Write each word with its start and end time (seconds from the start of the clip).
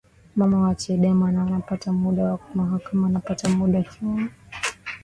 mama 0.35 0.61
wa 0.61 0.75
Chadema 0.75 1.31
na 1.31 1.45
napata 1.49 1.91
muda 1.91 2.23
wa 2.23 2.39
mahakamani 2.55 3.13
Napata 3.13 3.49
muda 3.49 3.77
wa 3.77 3.83
kinywaji 3.83 4.17
Mimi 4.17 4.23
nakunywa 4.23 4.33